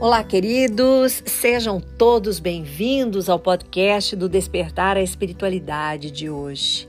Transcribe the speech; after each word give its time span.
Olá, 0.00 0.22
queridos, 0.22 1.24
sejam 1.26 1.80
todos 1.80 2.38
bem-vindos 2.38 3.28
ao 3.28 3.36
podcast 3.36 4.14
do 4.14 4.28
Despertar 4.28 4.96
a 4.96 5.02
Espiritualidade 5.02 6.12
de 6.12 6.30
hoje. 6.30 6.88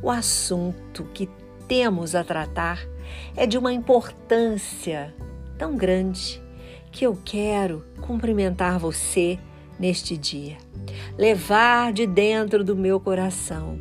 O 0.00 0.08
assunto 0.08 1.02
que 1.12 1.28
temos 1.66 2.14
a 2.14 2.22
tratar 2.22 2.86
é 3.34 3.44
de 3.44 3.58
uma 3.58 3.72
importância 3.72 5.12
tão 5.58 5.76
grande 5.76 6.40
que 6.92 7.04
eu 7.04 7.18
quero 7.24 7.84
cumprimentar 8.00 8.78
você 8.78 9.36
neste 9.76 10.16
dia, 10.16 10.56
levar 11.18 11.92
de 11.92 12.06
dentro 12.06 12.62
do 12.62 12.76
meu 12.76 13.00
coração 13.00 13.80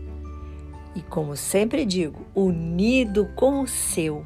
e, 0.96 1.02
como 1.04 1.38
sempre 1.38 1.86
digo, 1.86 2.26
unido 2.34 3.30
com 3.36 3.62
o 3.62 3.68
seu, 3.68 4.26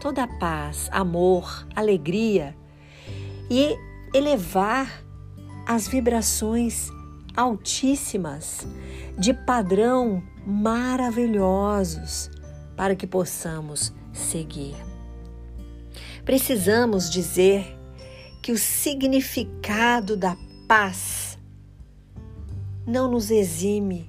toda 0.00 0.26
paz, 0.26 0.88
amor, 0.90 1.64
alegria 1.76 2.56
e 3.50 3.76
elevar 4.14 5.04
as 5.66 5.86
vibrações 5.86 6.90
altíssimas 7.36 8.66
de 9.18 9.32
padrão 9.32 10.22
maravilhosos 10.46 12.30
para 12.76 12.96
que 12.96 13.06
possamos 13.06 13.92
seguir. 14.12 14.74
Precisamos 16.24 17.10
dizer 17.10 17.76
que 18.42 18.52
o 18.52 18.58
significado 18.58 20.16
da 20.16 20.36
paz 20.66 21.38
não 22.86 23.10
nos 23.10 23.30
exime 23.30 24.06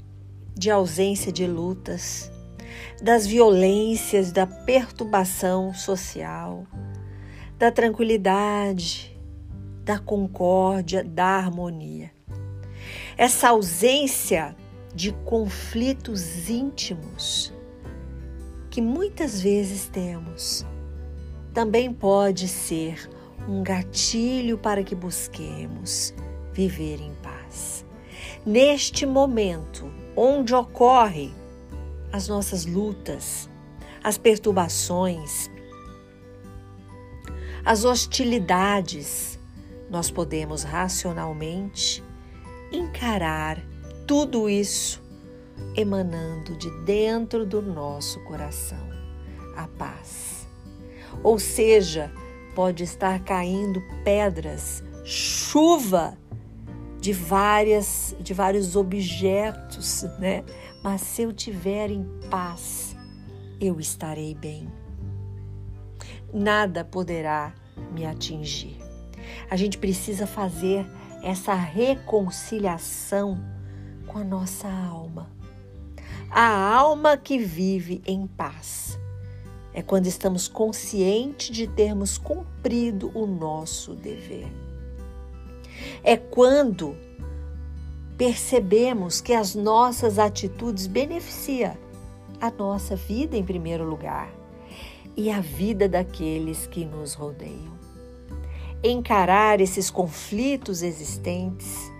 de 0.56 0.72
ausência 0.72 1.32
de 1.32 1.46
lutas, 1.46 2.32
das 3.02 3.26
violências, 3.28 4.32
da 4.32 4.48
perturbação 4.48 5.74
social, 5.74 6.66
da 7.58 7.72
tranquilidade, 7.72 9.19
da 9.90 9.98
concórdia, 9.98 11.04
da 11.04 11.26
harmonia. 11.26 12.12
Essa 13.18 13.50
ausência 13.50 14.56
de 14.94 15.12
conflitos 15.26 16.48
íntimos 16.48 17.52
que 18.70 18.84
muitas 18.84 19.42
vezes 19.42 19.88
temos 19.88 20.64
também 21.56 21.92
pode 21.92 22.48
ser 22.48 23.10
um 23.48 23.64
gatilho 23.64 24.60
para 24.60 24.84
que 24.84 24.94
busquemos 24.94 26.14
viver 26.54 27.02
em 27.02 27.16
paz. 27.16 27.84
Neste 28.46 29.08
momento 29.08 29.92
onde 30.16 30.54
ocorre 30.54 31.34
as 32.14 32.28
nossas 32.28 32.64
lutas, 32.64 33.50
as 34.04 34.20
perturbações, 34.20 35.50
as 37.66 37.86
hostilidades, 37.86 39.39
nós 39.90 40.12
podemos 40.12 40.64
racionalmente 40.64 42.04
encarar 42.72 43.62
tudo 44.06 44.50
isso 44.50 45.02
emanando 45.76 46.56
de 46.56 46.70
dentro 46.84 47.46
do 47.46 47.62
nosso 47.62 48.20
coração 48.24 48.90
a 49.56 49.68
paz. 49.68 50.48
Ou 51.24 51.38
seja, 51.38 52.12
pode 52.56 52.84
estar 52.84 53.24
caindo 53.24 53.82
pedras, 54.04 54.84
chuva 55.04 56.18
de 57.00 57.14
várias 57.14 58.16
de 58.20 58.34
vários 58.34 58.76
objetos, 58.76 60.04
né? 60.20 60.44
Mas 60.84 61.02
se 61.02 61.24
eu 61.24 61.34
tiver 61.34 61.92
em 61.92 62.06
paz, 62.30 62.96
eu 63.60 63.80
estarei 63.80 64.34
bem. 64.34 64.70
Nada 66.34 66.86
poderá 66.86 67.54
me 67.92 68.06
atingir. 68.06 68.89
A 69.50 69.56
gente 69.56 69.78
precisa 69.78 70.26
fazer 70.26 70.86
essa 71.22 71.54
reconciliação 71.54 73.40
com 74.08 74.18
a 74.18 74.24
nossa 74.24 74.68
alma. 74.68 75.30
A 76.30 76.76
alma 76.76 77.18
que 77.18 77.38
vive 77.38 78.02
em 78.06 78.28
paz. 78.28 78.98
É 79.74 79.82
quando 79.82 80.08
estamos 80.08 80.48
conscientes 80.48 81.56
de 81.56 81.68
termos 81.68 82.18
cumprido 82.18 83.12
o 83.14 83.26
nosso 83.26 83.94
dever. 83.94 84.48
É 86.04 86.18
quando 86.18 86.98
percebemos 88.18 89.22
que 89.22 89.34
as 89.34 89.56
nossas 89.56 90.20
atitudes 90.20 90.88
beneficiam 90.88 91.78
a 92.42 92.52
nossa 92.52 92.96
vida 92.96 93.38
em 93.38 93.44
primeiro 93.44 93.86
lugar 93.86 94.30
e 95.16 95.30
a 95.30 95.40
vida 95.40 95.88
daqueles 95.88 96.68
que 96.68 96.84
nos 96.84 97.14
rodeiam 97.14 97.80
encarar 98.84 99.60
esses 99.60 99.90
conflitos 99.90 100.82
existentes 100.82 101.92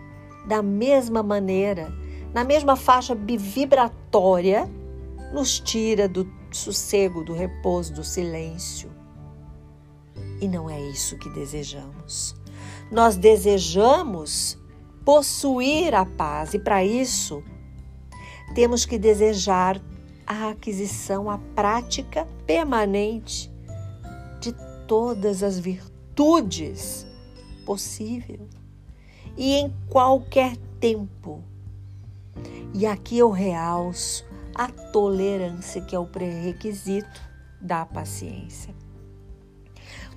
da 0.48 0.62
mesma 0.62 1.22
maneira, 1.22 1.94
na 2.34 2.44
mesma 2.44 2.76
faixa 2.76 3.14
vibratória, 3.16 4.70
nos 5.34 5.60
tira 5.60 6.08
do 6.08 6.28
sossego, 6.52 7.24
do 7.24 7.34
repouso, 7.34 7.94
do 7.94 8.04
silêncio. 8.04 8.90
E 10.42 10.48
não 10.48 10.70
é 10.70 10.82
isso 10.90 11.18
que 11.18 11.30
desejamos. 11.30 12.36
Nós 12.92 13.16
desejamos 13.16 14.58
possuir 15.06 15.94
a 15.94 16.06
paz 16.06 16.54
e 16.54 16.60
para 16.60 16.84
isso 16.84 17.44
temos 18.56 18.86
que 18.86 18.98
desejar 18.98 19.80
a 20.26 20.50
aquisição, 20.50 21.30
a 21.30 21.38
prática 21.56 22.28
permanente 22.46 23.52
de 24.40 24.54
todas 24.88 25.44
as 25.44 25.60
virtudes 25.60 25.89
atitudes 26.20 27.08
possível 27.66 28.46
e 29.38 29.54
em 29.54 29.74
qualquer 29.90 30.58
tempo. 30.80 31.42
E 32.74 32.86
aqui 32.86 33.18
eu 33.18 33.30
realço 33.30 34.26
a 34.54 34.68
tolerância, 34.68 35.82
que 35.82 35.96
é 35.96 36.00
o 36.00 36.06
pré-requisito 36.06 37.22
da 37.62 37.86
paciência. 37.86 38.76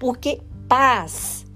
Porque 0.00 0.42
paz 0.68 1.46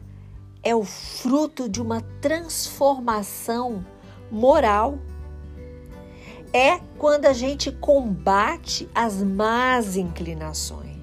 é 0.62 0.74
o 0.74 0.84
fruto 0.84 1.68
de 1.68 1.82
uma 1.82 2.00
transformação 2.20 3.84
moral. 4.30 4.98
É 6.52 6.78
quando 6.98 7.26
a 7.26 7.32
gente 7.32 7.72
combate 7.72 8.88
as 8.94 9.22
más 9.22 9.96
inclinações 9.96 10.95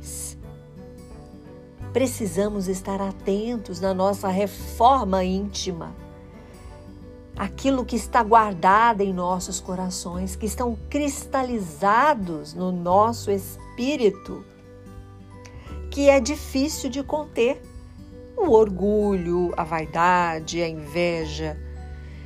precisamos 1.94 2.68
estar 2.68 3.00
atentos 3.00 3.80
na 3.80 3.94
nossa 3.94 4.28
reforma 4.28 5.24
íntima. 5.24 5.96
Aquilo 7.38 7.86
que 7.86 7.96
está 7.96 8.24
guardado 8.24 9.02
em 9.02 9.14
nossos 9.14 9.60
corações, 9.60 10.36
que 10.36 10.48
estão 10.48 10.78
cristalizados 10.90 12.54
no 12.54 12.72
nosso 12.72 13.32
espírito, 13.32 14.44
que 15.92 16.10
é 16.10 16.20
difícil 16.20 16.90
de 16.90 17.04
conter. 17.04 17.62
O 18.36 18.50
orgulho, 18.50 19.54
a 19.56 19.64
vaidade, 19.64 20.62
a 20.62 20.68
inveja, 20.68 21.56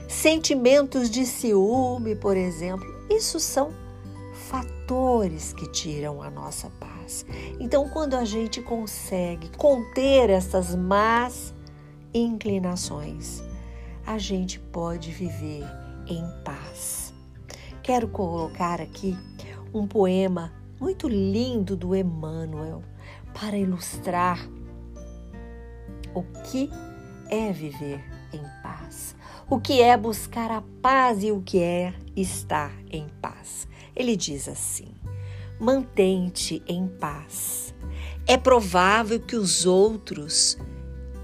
sentimentos 0.07 1.09
de 1.09 1.25
ciúme, 1.25 2.15
por 2.15 2.37
exemplo, 2.37 2.87
isso 3.09 3.39
são 3.41 3.73
fatores 4.49 5.51
que 5.51 5.69
tiram 5.69 6.23
a 6.23 6.29
nossa 6.29 6.71
paz. 6.79 6.96
Então, 7.59 7.89
quando 7.89 8.15
a 8.15 8.25
gente 8.25 8.61
consegue 8.61 9.49
conter 9.57 10.29
essas 10.29 10.75
más 10.75 11.53
inclinações, 12.13 13.43
a 14.05 14.17
gente 14.17 14.59
pode 14.59 15.11
viver 15.11 15.65
em 16.07 16.23
paz. 16.43 17.13
Quero 17.83 18.07
colocar 18.07 18.81
aqui 18.81 19.17
um 19.73 19.87
poema 19.87 20.53
muito 20.79 21.07
lindo 21.07 21.75
do 21.75 21.95
Emmanuel 21.95 22.83
para 23.33 23.57
ilustrar 23.57 24.39
o 26.13 26.23
que 26.43 26.69
é 27.29 27.51
viver 27.51 28.03
em 28.33 28.43
paz, 28.63 29.15
o 29.49 29.59
que 29.59 29.81
é 29.81 29.95
buscar 29.95 30.51
a 30.51 30.63
paz 30.81 31.23
e 31.23 31.31
o 31.31 31.41
que 31.41 31.59
é 31.59 31.93
estar 32.15 32.71
em 32.89 33.07
paz. 33.21 33.67
Ele 33.95 34.15
diz 34.15 34.47
assim: 34.47 34.96
mantente 35.59 36.61
em 36.67 36.87
paz. 36.87 37.73
É 38.25 38.37
provável 38.37 39.19
que 39.19 39.35
os 39.35 39.65
outros 39.65 40.57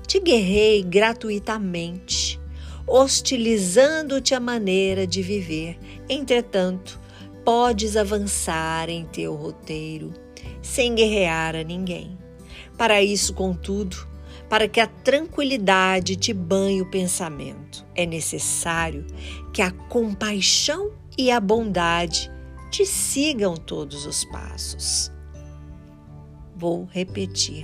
te 0.07 0.19
guerreiem 0.19 0.89
gratuitamente, 0.89 2.39
hostilizando-te 2.88 4.33
a 4.33 4.39
maneira 4.39 5.06
de 5.06 5.21
viver. 5.21 5.77
Entretanto, 6.09 7.00
podes 7.44 7.97
avançar 7.97 8.89
em 8.89 9.06
teu 9.06 9.35
roteiro 9.35 10.13
sem 10.62 10.95
guerrear 10.95 11.56
a 11.56 11.63
ninguém. 11.63 12.18
Para 12.77 13.03
isso, 13.03 13.33
contudo, 13.33 14.07
para 14.50 14.68
que 14.68 14.80
a 14.80 14.88
tranquilidade 14.88 16.15
te 16.15 16.33
banhe 16.33 16.81
o 16.81 16.89
pensamento, 16.89 17.85
é 17.95 18.06
necessário 18.06 19.06
que 19.51 19.62
a 19.62 19.71
compaixão 19.71 20.91
e 21.18 21.31
a 21.31 21.39
bondade 21.39 22.31
te 22.74 22.88
sigam 22.88 23.56
todos 23.56 24.08
os 24.08 24.25
passos. 24.25 25.12
Vou 26.56 26.86
repetir. 26.92 27.64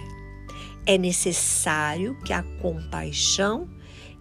é 0.86 0.98
necessário 1.00 2.16
que 2.24 2.32
a 2.32 2.44
compaixão 2.62 3.68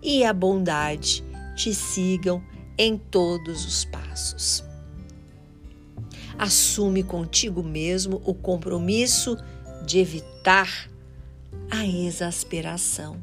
e 0.03 0.25
a 0.25 0.33
bondade 0.33 1.23
te 1.55 1.75
sigam 1.75 2.43
em 2.79 2.97
todos 2.97 3.67
os 3.67 3.85
passos. 3.85 4.65
Assume 6.39 7.03
contigo 7.03 7.63
mesmo 7.63 8.23
o 8.25 8.33
compromisso 8.33 9.37
de 9.85 9.99
evitar 9.99 10.91
a 11.71 11.87
exasperação. 11.87 13.21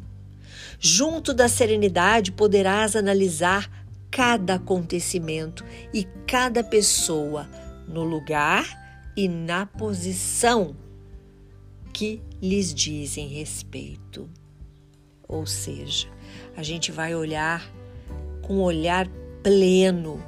Junto 0.80 1.34
da 1.34 1.48
serenidade 1.48 2.32
poderás 2.32 2.96
analisar 2.96 3.85
cada 4.16 4.56
acontecimento 4.56 5.66
e 5.94 6.06
cada 6.26 6.64
pessoa 6.64 7.50
no 7.86 8.02
lugar 8.02 8.66
e 9.14 9.28
na 9.28 9.66
posição 9.66 10.74
que 11.92 12.22
lhes 12.42 12.74
dizem 12.74 13.28
respeito. 13.28 14.30
Ou 15.28 15.46
seja, 15.46 16.08
a 16.56 16.64
gente 16.64 16.94
vai 16.94 17.14
olhar 17.14 17.70
com 18.42 18.60
um 18.60 18.62
olhar 18.62 19.06
pleno, 19.44 20.24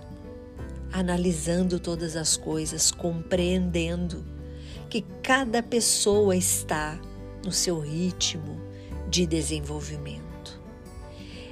analisando 0.91 1.79
todas 1.79 2.17
as 2.17 2.35
coisas, 2.35 2.91
compreendendo 2.91 4.25
que 4.89 5.01
cada 5.23 5.63
pessoa 5.63 6.35
está 6.35 6.99
no 7.41 7.53
seu 7.53 7.79
ritmo 7.79 8.59
de 9.09 9.25
desenvolvimento. 9.25 10.26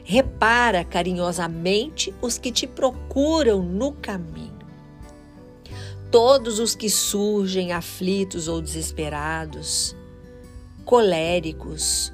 Repara 0.08 0.86
carinhosamente 0.86 2.14
os 2.22 2.38
que 2.38 2.52
te 2.52 2.68
procuram 2.68 3.64
no 3.64 3.92
caminho. 3.92 4.54
Todos 6.12 6.60
os 6.60 6.76
que 6.76 6.92
surgem 6.92 7.74
aflitos 7.74 8.48
ou 8.48 8.62
desesperados, 8.62 9.96
coléricos 10.86 12.14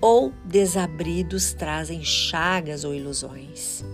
ou 0.00 0.32
desabridos 0.44 1.54
trazem 1.54 2.02
chagas 2.02 2.82
ou 2.82 2.92
ilusões. 2.92 3.84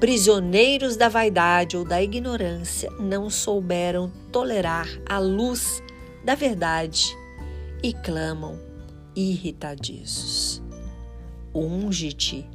Prisioneiros 0.00 0.96
da 0.96 1.10
vaidade 1.10 1.76
ou 1.76 1.84
da 1.84 2.02
ignorância 2.02 2.90
não 2.98 3.28
souberam 3.28 4.10
tolerar 4.32 4.88
a 5.06 5.18
luz 5.18 5.82
da 6.24 6.34
verdade 6.34 7.14
e 7.82 7.92
clamam 7.92 8.58
irritadiços. 9.14 10.62
Unge-te 11.54 12.46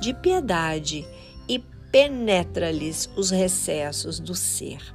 de 0.00 0.14
piedade 0.14 1.06
e 1.48 1.58
penetra-lhes 1.90 3.08
os 3.16 3.30
recessos 3.30 4.20
do 4.20 4.34
ser, 4.34 4.94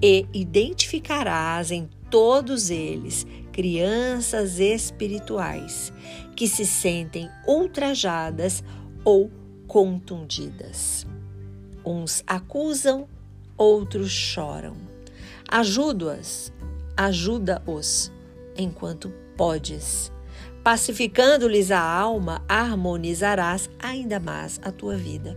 e 0.00 0.26
identificarás 0.32 1.70
em 1.70 1.88
todos 2.10 2.70
eles 2.70 3.26
crianças 3.52 4.60
espirituais 4.60 5.92
que 6.36 6.46
se 6.46 6.64
sentem 6.64 7.28
ultrajadas 7.46 8.62
ou 9.04 9.30
contundidas. 9.66 11.06
Uns 11.84 12.22
acusam, 12.26 13.08
outros 13.56 14.10
choram. 14.10 14.76
Ajuda-os, 15.48 16.52
ajuda-os 16.96 18.12
enquanto 18.56 19.10
podes. 19.36 20.12
Pacificando-lhes 20.68 21.70
a 21.70 21.80
alma, 21.80 22.44
harmonizarás 22.46 23.70
ainda 23.78 24.20
mais 24.20 24.60
a 24.62 24.70
tua 24.70 24.96
vida. 24.96 25.34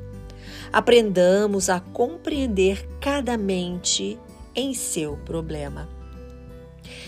Aprendamos 0.73 1.69
a 1.69 1.79
compreender 1.79 2.85
cada 2.99 3.37
mente 3.37 4.19
em 4.53 4.73
seu 4.73 5.15
problema. 5.15 5.87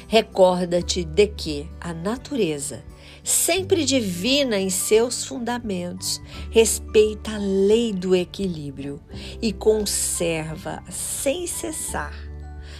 Recorda-te 0.07 1.03
de 1.03 1.27
que 1.27 1.69
a 1.81 1.93
natureza 1.93 2.85
sempre 3.25 3.83
divina 3.83 4.57
em 4.57 4.69
seus 4.69 5.25
fundamentos, 5.25 6.21
respeita 6.49 7.31
a 7.31 7.37
lei 7.37 7.91
do 7.91 8.15
equilíbrio 8.15 9.01
e 9.41 9.51
conserva 9.51 10.81
sem 10.89 11.45
cessar, 11.45 12.15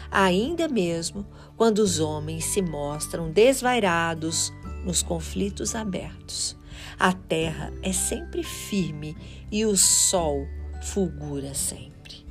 ainda 0.10 0.70
mesmo 0.70 1.28
quando 1.58 1.80
os 1.80 2.00
homens 2.00 2.46
se 2.46 2.62
mostram 2.62 3.30
desvairados 3.30 4.54
nos 4.84 5.02
conflitos 5.02 5.76
abertos. 5.76 6.56
A 7.00 7.14
terra 7.14 7.74
é 7.82 7.94
sempre 7.94 8.44
firme 8.44 9.16
e 9.52 9.66
o 9.66 9.76
sol 9.78 10.48
fulgura 10.82 11.54
sempre. 11.54 12.26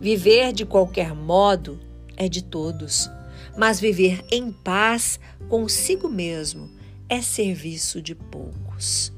Viver 0.00 0.52
de 0.52 0.64
qualquer 0.64 1.14
modo 1.14 1.78
é 2.16 2.28
de 2.28 2.42
todos, 2.42 3.10
mas 3.56 3.80
viver 3.80 4.24
em 4.30 4.50
paz 4.50 5.20
consigo 5.48 6.08
mesmo 6.08 6.70
é 7.08 7.22
serviço 7.22 8.02
de 8.02 8.14
poucos. 8.14 9.12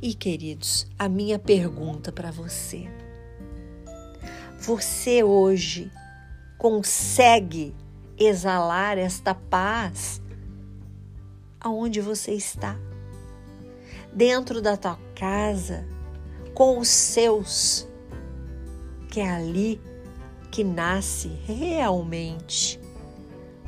E 0.00 0.14
queridos, 0.14 0.86
a 0.98 1.08
minha 1.08 1.38
pergunta 1.38 2.10
para 2.10 2.30
você: 2.30 2.88
você 4.58 5.22
hoje 5.22 5.90
consegue 6.58 7.74
exalar 8.18 8.98
esta 8.98 9.34
paz 9.34 10.21
aonde 11.62 12.00
você 12.00 12.32
está? 12.32 12.76
Dentro 14.12 14.60
da 14.60 14.76
tua 14.76 14.98
casa, 15.14 15.86
com 16.54 16.78
os 16.78 16.88
seus, 16.88 17.88
que 19.08 19.20
é 19.20 19.30
ali 19.30 19.80
que 20.50 20.62
nasce 20.64 21.28
realmente 21.46 22.78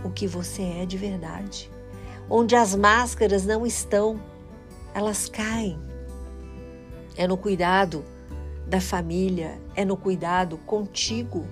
o 0.05 0.11
que 0.11 0.26
você 0.26 0.62
é 0.62 0.87
de 0.87 0.99
verdade 0.99 1.73
onde 2.29 2.56
as 2.56 2.75
máscaras 2.75 3.44
não 3.44 3.67
estão, 3.67 4.20
elas 4.94 5.29
caem. 5.29 5.79
É 7.17 7.26
no 7.26 7.37
cuidado 7.37 8.05
da 8.67 8.81
família, 8.81 9.61
é 9.75 9.85
no 9.85 9.97
cuidado 9.97 10.58
contigo. 10.58 11.47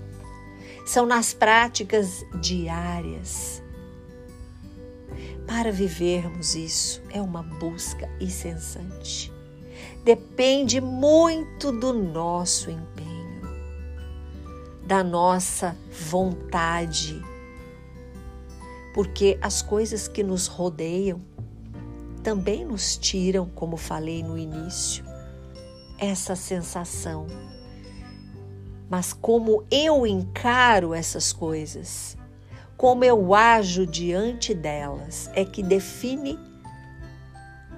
São 0.84 1.06
nas 1.06 1.32
práticas 1.32 2.24
diárias. 2.40 3.61
Para 5.54 5.70
vivermos 5.70 6.54
isso 6.54 7.02
é 7.10 7.20
uma 7.20 7.42
busca 7.42 8.08
incessante. 8.18 9.30
Depende 10.02 10.80
muito 10.80 11.70
do 11.70 11.92
nosso 11.92 12.70
empenho, 12.70 13.42
da 14.86 15.04
nossa 15.04 15.76
vontade 16.10 17.22
porque 18.94 19.38
as 19.40 19.60
coisas 19.62 20.08
que 20.08 20.22
nos 20.22 20.46
rodeiam 20.46 21.20
também 22.22 22.64
nos 22.64 22.96
tiram, 22.96 23.46
como 23.46 23.76
falei 23.76 24.22
no 24.22 24.38
início, 24.38 25.04
essa 25.98 26.34
sensação. 26.34 27.26
Mas 28.88 29.12
como 29.12 29.64
eu 29.70 30.06
encaro 30.06 30.94
essas 30.94 31.32
coisas, 31.32 32.16
como 32.82 33.04
eu 33.04 33.32
ajo 33.32 33.86
diante 33.86 34.52
delas, 34.52 35.30
é 35.34 35.44
que 35.44 35.62
define 35.62 36.36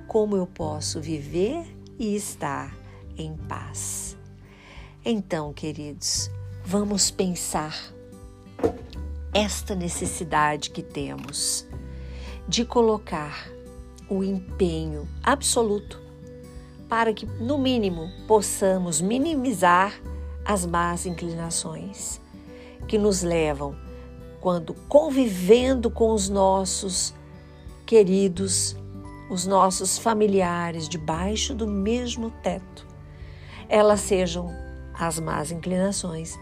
como 0.09 0.35
eu 0.35 0.47
posso 0.47 0.99
viver 0.99 1.77
e 1.99 2.17
estar 2.17 2.75
em 3.15 3.37
paz. 3.37 4.17
Então, 5.05 5.53
queridos, 5.53 6.31
vamos 6.65 7.11
pensar 7.11 7.79
esta 9.35 9.75
necessidade 9.75 10.71
que 10.71 10.83
temos 10.83 11.67
de 12.49 12.65
colocar 12.65 13.47
o 14.09 14.25
empenho 14.25 15.07
absoluto 15.23 16.01
para 16.89 17.13
que, 17.13 17.27
no 17.27 17.59
mínimo, 17.59 18.11
possamos 18.27 19.03
minimizar 19.03 20.01
as 20.47 20.65
más 20.65 21.05
inclinações 21.05 22.23
que 22.89 22.97
nos 22.97 23.23
levam, 23.23 23.84
quando 24.45 24.75
convivendo 24.91 25.91
com 25.91 26.13
os 26.13 26.29
nossos 26.29 27.15
queridos, 27.87 28.77
os 29.31 29.47
nossos 29.47 29.97
familiares 29.97 30.87
debaixo 30.87 31.55
do 31.55 31.67
mesmo 31.67 32.29
teto, 32.43 32.87
elas 33.71 34.01
sejam 34.01 34.51
as 34.93 35.19
más 35.19 35.51
inclinações 35.51 36.39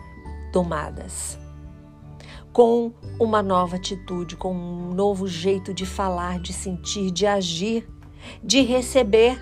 tomadas 0.52 1.38
com 2.52 2.92
uma 3.20 3.40
nova 3.40 3.76
atitude, 3.76 4.36
com 4.36 4.52
um 4.52 4.92
novo 4.92 5.28
jeito 5.28 5.72
de 5.72 5.86
falar, 5.86 6.40
de 6.40 6.52
sentir, 6.52 7.12
de 7.12 7.24
agir, 7.24 7.88
de 8.42 8.62
receber. 8.62 9.38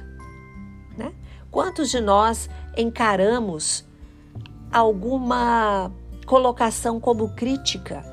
Né? 0.99 1.14
Quantos 1.50 1.88
de 1.88 1.99
nós 1.99 2.50
encaramos 2.76 3.88
alguma 4.71 5.90
colocação 6.26 7.00
como 7.00 7.31
crítica 7.31 8.10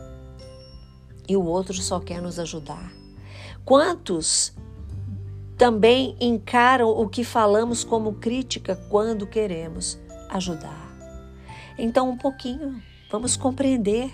e 1.28 1.36
o 1.36 1.44
outro 1.44 1.74
só 1.76 2.00
quer 2.00 2.22
nos 2.22 2.40
ajudar? 2.40 2.92
Quantos 3.66 4.54
também 5.58 6.16
encaram 6.20 6.90
o 6.90 7.08
que 7.10 7.24
falamos 7.24 7.84
como 7.84 8.14
crítica 8.14 8.76
quando 8.90 9.28
queremos 9.28 10.00
ajudar? 10.30 10.88
Então, 11.78 12.10
um 12.10 12.18
pouquinho, 12.18 12.82
vamos 13.10 13.36
compreender 13.36 14.12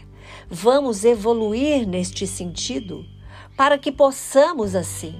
Vamos 0.49 1.03
evoluir 1.03 1.87
neste 1.87 2.27
sentido 2.27 3.05
para 3.55 3.77
que 3.77 3.91
possamos, 3.91 4.75
assim, 4.75 5.15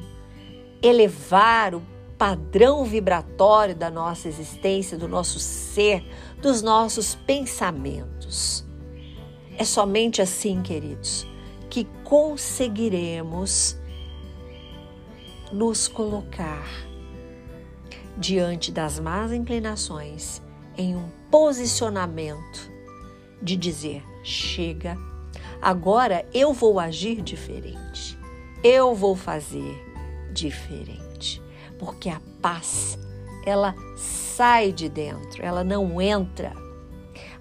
elevar 0.82 1.76
o 1.76 1.82
padrão 2.18 2.84
vibratório 2.86 3.76
da 3.76 3.90
nossa 3.90 4.28
existência, 4.28 4.98
do 4.98 5.08
nosso 5.08 5.40
ser, 5.40 6.04
dos 6.42 6.62
nossos 6.62 7.16
pensamentos. 7.16 8.66
É 9.58 9.64
somente 9.64 10.22
assim, 10.22 10.62
queridos, 10.62 11.28
que 11.74 11.88
conseguiremos 12.04 13.76
nos 15.52 15.88
colocar 15.88 16.68
diante 18.16 18.72
das 18.72 19.00
más 19.00 19.32
inclinações 19.34 20.40
em 20.78 20.96
um 20.96 21.10
posicionamento 21.32 22.72
de 23.42 23.58
dizer: 23.58 24.04
chega, 24.24 24.96
agora 25.60 26.30
eu 26.32 26.54
vou 26.54 26.80
agir 26.80 27.24
diferente, 27.24 28.20
eu 28.64 28.94
vou 28.94 29.16
fazer 29.16 29.74
diferente, 30.32 31.42
porque 31.80 32.08
a 32.08 32.22
paz 32.40 33.00
ela 33.48 33.74
sai 33.96 34.72
de 34.72 34.88
dentro, 34.88 35.44
ela 35.44 35.64
não 35.64 36.00
entra. 36.00 36.54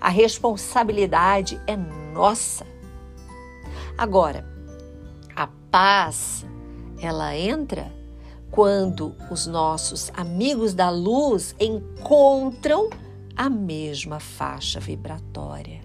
A 0.00 0.08
responsabilidade 0.08 1.60
é 1.66 1.76
nossa. 1.76 2.71
Agora, 3.96 4.46
a 5.34 5.46
paz 5.70 6.46
ela 7.00 7.36
entra 7.36 7.92
quando 8.50 9.16
os 9.30 9.46
nossos 9.46 10.10
amigos 10.14 10.74
da 10.74 10.90
luz 10.90 11.54
encontram 11.58 12.90
a 13.36 13.48
mesma 13.48 14.20
faixa 14.20 14.78
vibratória. 14.78 15.80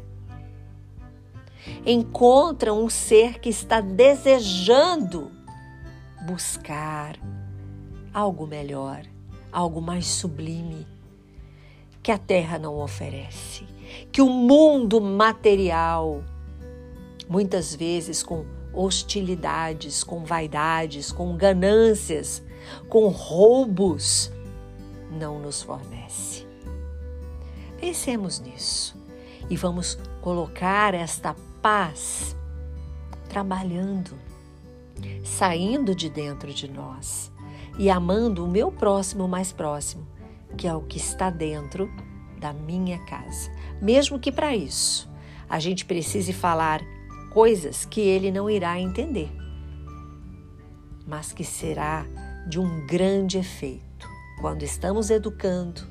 Encontram 1.86 2.84
um 2.84 2.90
ser 2.90 3.40
que 3.40 3.50
está 3.50 3.82
desejando 3.82 5.32
buscar 6.26 7.18
algo 8.14 8.46
melhor, 8.46 9.04
algo 9.52 9.82
mais 9.82 10.08
sublime 10.08 10.86
que 12.04 12.12
a 12.12 12.18
terra 12.18 12.58
não 12.58 12.78
oferece, 12.80 13.66
que 14.12 14.22
o 14.22 14.30
mundo 14.30 15.02
material, 15.02 16.24
muitas 17.27 17.75
vezes 17.75 18.24
com 18.24 18.46
hostilidades, 18.74 20.03
com 20.03 20.24
vaidades, 20.24 21.12
com 21.12 21.36
ganâncias, 21.36 22.43
com 22.89 23.07
roubos, 23.07 24.31
não 25.12 25.39
nos 25.39 25.62
fornece. 25.62 26.46
Pensemos 27.79 28.39
nisso 28.39 28.96
e 29.50 29.55
vamos 29.55 29.98
colocar 30.22 30.93
esta 30.93 31.36
paz 31.62 32.36
trabalhando, 33.29 34.12
saindo 35.24 35.93
de 35.93 36.10
dentro 36.10 36.53
de 36.53 36.69
nós 36.69 37.31
e 37.77 37.89
amando 37.89 38.43
o 38.43 38.48
meu 38.48 38.72
próximo 38.72 39.27
mais 39.27 39.51
próximo, 39.51 40.07
que 40.57 40.67
é 40.67 40.74
o 40.74 40.81
que 40.81 40.98
está 40.98 41.29
dentro 41.29 41.89
da 42.39 42.51
minha 42.51 42.98
casa. 43.05 43.51
Mesmo 43.81 44.19
que 44.19 44.31
para 44.31 44.55
isso 44.55 45.10
a 45.50 45.60
gente 45.60 45.86
precise 45.86 46.34
falar 46.34 46.81
coisas 47.38 47.86
que 47.86 48.01
ele 48.01 48.32
não 48.32 48.50
irá 48.50 48.79
entender, 48.79 49.32
mas 51.06 51.32
que 51.32 51.44
será 51.44 52.03
de 52.50 52.60
um 52.60 52.88
grande 52.88 53.38
efeito 53.38 54.10
quando 54.41 54.63
estamos 54.63 55.12
educando, 55.12 55.84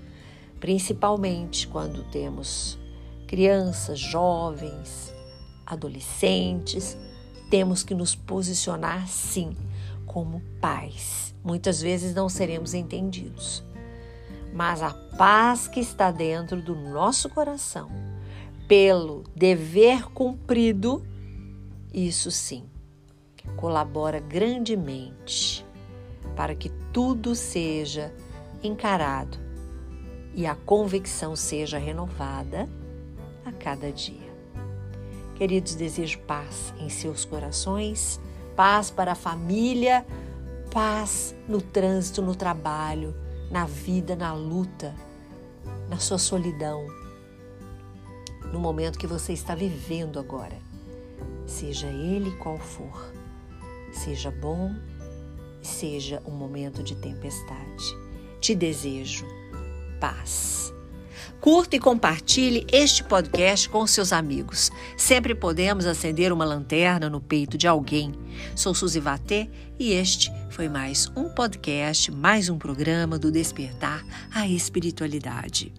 principalmente 0.59 1.69
quando 1.69 2.03
temos 2.11 2.77
crianças, 3.29 3.97
jovens, 3.97 5.15
adolescentes, 5.65 6.99
temos 7.49 7.85
que 7.85 7.95
nos 7.95 8.13
posicionar 8.17 9.07
sim 9.07 9.57
como 10.05 10.43
pais. 10.61 11.33
Muitas 11.45 11.81
vezes 11.81 12.13
não 12.13 12.29
seremos 12.29 12.75
entendidos, 12.75 13.63
mas 14.53 14.83
a 14.83 14.93
paz 15.17 15.69
que 15.69 15.79
está 15.79 16.11
dentro 16.11 16.61
do 16.61 16.75
nosso 16.75 17.29
coração, 17.29 17.89
pelo 18.67 19.23
dever 19.37 20.07
cumprido, 20.07 21.07
isso 21.93 22.31
sim 22.31 22.69
colabora 23.57 24.19
grandemente 24.19 25.65
para 26.35 26.55
que 26.55 26.69
tudo 26.93 27.35
seja 27.35 28.13
encarado 28.63 29.39
e 30.35 30.47
a 30.47 30.55
convicção 30.55 31.35
seja 31.35 31.79
renovada 31.79 32.69
a 33.45 33.53
cada 33.53 33.91
dia. 33.91 34.27
Queridos, 35.35 35.75
desejo 35.75 36.19
paz 36.21 36.75
em 36.79 36.89
seus 36.89 37.25
corações, 37.25 38.21
paz 38.55 38.91
para 38.91 39.13
a 39.13 39.15
família, 39.15 40.07
paz 40.71 41.35
no 41.49 41.61
trânsito, 41.61 42.21
no 42.21 42.35
trabalho, 42.35 43.15
na 43.51 43.65
vida, 43.65 44.17
na 44.17 44.35
luta, 44.35 44.95
na 45.89 45.99
sua 45.99 46.19
solidão, 46.19 46.87
no 48.53 48.59
momento 48.59 48.99
que 48.99 49.07
você 49.07 49.33
está 49.33 49.55
vivendo 49.55 50.19
agora. 50.19 50.66
Seja 51.47 51.87
ele 51.87 52.33
qual 52.33 52.59
for, 52.59 53.13
seja 53.93 54.31
bom 54.31 54.75
seja 55.67 56.23
um 56.25 56.31
momento 56.31 56.83
de 56.83 56.95
tempestade. 56.95 57.97
Te 58.41 58.55
desejo 58.55 59.27
paz. 60.01 60.73
Curta 61.41 61.77
e 61.77 61.81
compartilhe 61.81 62.67
este 62.73 63.05
podcast 63.05 63.69
com 63.69 63.87
seus 63.87 64.13
amigos. 64.13 64.71
Sempre 64.97 65.35
podemos 65.35 65.87
acender 65.87 66.33
uma 66.33 66.45
lanterna 66.45 67.11
no 67.11 67.21
peito 67.21 67.59
de 67.59 67.67
alguém. 67.67 68.13
Sou 68.55 68.75
Suzy 68.75 69.01
Vatê 69.01 69.49
e 69.79 69.93
este 69.93 70.31
foi 70.51 70.69
mais 70.69 71.11
um 71.17 71.29
podcast, 71.29 72.11
mais 72.11 72.49
um 72.49 72.59
programa 72.59 73.19
do 73.19 73.31
Despertar 73.31 74.05
a 74.35 74.47
Espiritualidade. 74.47 75.73